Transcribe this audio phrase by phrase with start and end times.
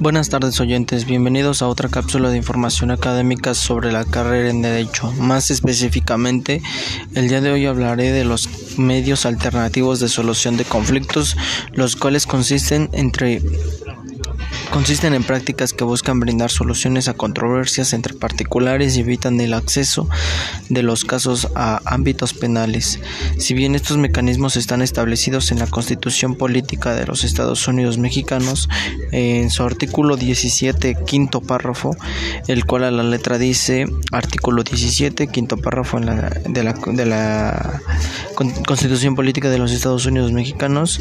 [0.00, 5.12] Buenas tardes oyentes, bienvenidos a otra cápsula de información académica sobre la carrera en Derecho.
[5.12, 6.62] Más específicamente,
[7.14, 11.36] el día de hoy hablaré de los medios alternativos de solución de conflictos,
[11.72, 13.40] los cuales consisten entre
[14.74, 20.08] consisten en prácticas que buscan brindar soluciones a controversias entre particulares y evitan el acceso
[20.68, 22.98] de los casos a ámbitos penales.
[23.38, 28.68] Si bien estos mecanismos están establecidos en la Constitución Política de los Estados Unidos Mexicanos,
[29.12, 31.96] en su artículo 17, quinto párrafo,
[32.48, 37.80] el cual a la letra dice artículo 17, quinto párrafo de, la, de la
[38.34, 41.00] Constitución Política de los Estados Unidos Mexicanos,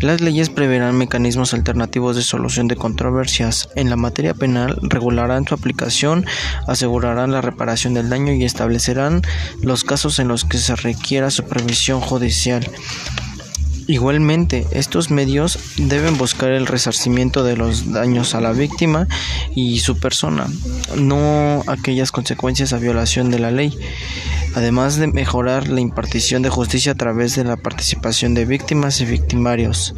[0.00, 5.44] las leyes preverán mecanismos alternativos de solución de controversias controversias en la materia penal regularán
[5.44, 6.24] su aplicación,
[6.68, 9.22] asegurarán la reparación del daño y establecerán
[9.60, 12.64] los casos en los que se requiera supervisión judicial.
[13.88, 19.08] Igualmente, estos medios deben buscar el resarcimiento de los daños a la víctima
[19.52, 20.46] y su persona,
[20.96, 23.76] no aquellas consecuencias a violación de la ley,
[24.54, 29.06] además de mejorar la impartición de justicia a través de la participación de víctimas y
[29.06, 29.92] victimarios.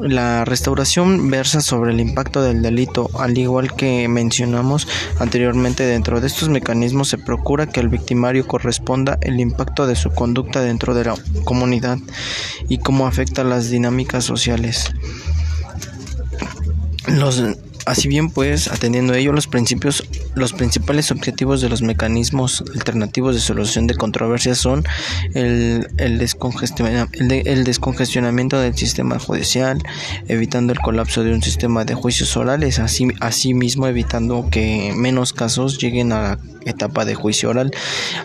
[0.00, 4.86] La restauración versa sobre el impacto del delito, al igual que mencionamos
[5.18, 10.10] anteriormente, dentro de estos mecanismos se procura que al victimario corresponda el impacto de su
[10.10, 11.98] conducta dentro de la comunidad
[12.68, 14.92] y cómo afecta las dinámicas sociales.
[17.86, 20.02] Así bien, pues, atendiendo a ello, los principios,
[20.34, 24.84] los principales objetivos de los mecanismos alternativos de solución de controversias son
[25.34, 29.80] el, el, descongestionamiento del sistema judicial,
[30.26, 35.78] evitando el colapso de un sistema de juicios orales, así, asimismo evitando que menos casos
[35.78, 37.70] lleguen a la etapa de juicio oral,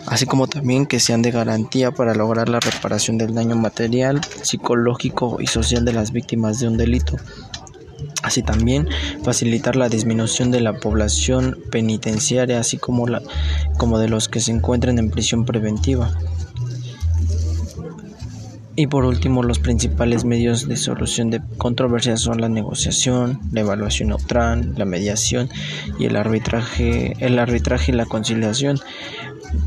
[0.06, 5.36] así como también que sean de garantía para lograr la reparación del daño material, psicológico
[5.40, 7.16] y social de las víctimas de un delito
[8.22, 8.88] así también
[9.22, 13.22] facilitar la disminución de la población penitenciaria, así como, la,
[13.78, 16.16] como de los que se encuentran en prisión preventiva.
[18.74, 24.08] Y por último, los principales medios de solución de controversias son la negociación, la evaluación
[24.08, 25.50] neutral, la mediación
[25.98, 28.80] y el arbitraje, el arbitraje y la conciliación.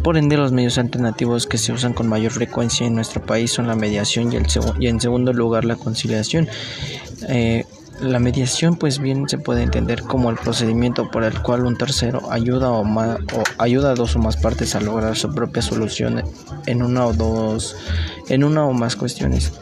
[0.02, 3.68] Por ende, los medios alternativos que se usan con mayor frecuencia en nuestro país son
[3.68, 4.48] la mediación y, el
[4.80, 6.48] y en segundo lugar la conciliación.
[7.30, 7.66] Eh,
[8.02, 12.32] la mediación pues bien se puede entender como el procedimiento por el cual un tercero
[12.32, 16.24] ayuda o, o ayuda a dos o más partes a lograr su propia solución
[16.66, 17.76] en una o dos
[18.30, 19.54] en una o más cuestiones.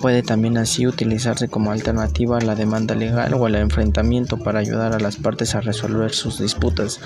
[0.00, 4.92] Puede también así utilizarse como alternativa a la demanda legal o al enfrentamiento para ayudar
[4.94, 6.98] a las partes a resolver sus disputas,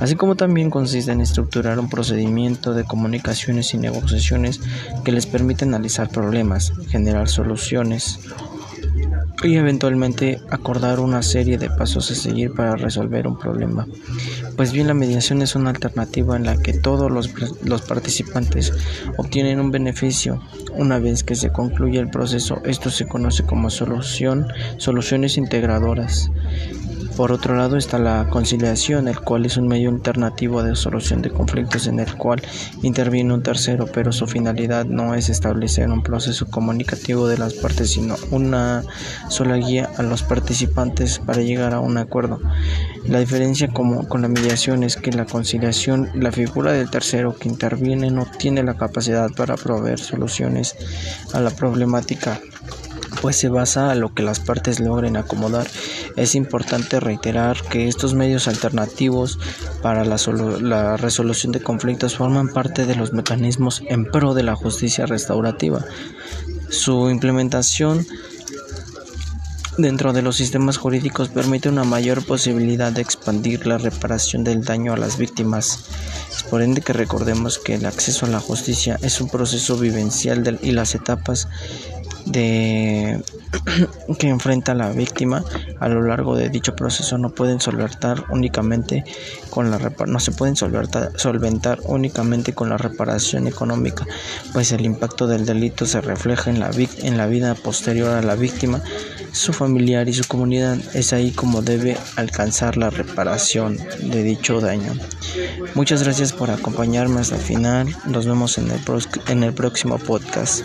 [0.00, 4.62] así como también consiste en estructurar un procedimiento de comunicaciones y negociaciones
[5.04, 8.18] que les permite analizar problemas, generar soluciones
[9.42, 13.86] y eventualmente acordar una serie de pasos a seguir para resolver un problema.
[14.56, 17.30] Pues bien, la mediación es una alternativa en la que todos los,
[17.62, 18.72] los, participantes
[19.16, 20.42] obtienen un beneficio.
[20.74, 24.48] Una vez que se concluye el proceso, esto se conoce como solución,
[24.78, 26.30] soluciones integradoras.
[27.18, 31.30] Por otro lado está la conciliación, el cual es un medio alternativo de solución de
[31.30, 32.40] conflictos en el cual
[32.82, 37.90] interviene un tercero, pero su finalidad no es establecer un proceso comunicativo de las partes,
[37.90, 38.84] sino una
[39.30, 42.40] sola guía a los participantes para llegar a un acuerdo.
[43.04, 48.12] La diferencia con la mediación es que la conciliación, la figura del tercero que interviene
[48.12, 50.76] no tiene la capacidad para proveer soluciones
[51.32, 52.40] a la problemática
[53.20, 55.66] pues se basa a lo que las partes logren acomodar.
[56.16, 59.38] Es importante reiterar que estos medios alternativos
[59.82, 65.06] para la, resolución de conflictos forman parte de los mecanismos en pro de la justicia
[65.06, 65.84] restaurativa.
[66.68, 68.06] Su implementación
[69.78, 74.92] dentro de los sistemas jurídicos permite una mayor posibilidad de expandir la reparación del daño
[74.92, 75.84] a las víctimas.
[76.34, 80.58] Es por ende que recordemos que el acceso a la justicia es un proceso vivencial
[80.62, 81.48] y las etapas
[82.28, 83.22] de
[84.18, 85.44] que enfrenta la víctima
[85.80, 89.04] a lo largo de dicho proceso no pueden solventar únicamente
[89.50, 94.06] con la no se pueden solventar, solventar únicamente con la reparación económica,
[94.52, 96.70] pues el impacto del delito se refleja en la,
[97.02, 98.82] en la vida posterior a la víctima,
[99.32, 100.78] su familiar y su comunidad.
[100.94, 104.92] Es ahí como debe alcanzar la reparación de dicho daño.
[105.74, 107.96] Muchas gracias por acompañarme hasta el final.
[108.06, 108.80] Nos vemos en el,
[109.28, 110.64] en el próximo podcast.